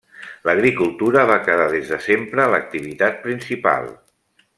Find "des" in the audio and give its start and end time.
1.73-1.91